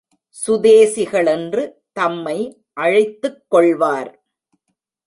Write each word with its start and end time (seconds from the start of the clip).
சுதேசிகளென்று 0.47 1.63
தம்மை 1.93 2.37
அழைத்துக் 2.73 3.43
கொள்வார். 3.47 4.11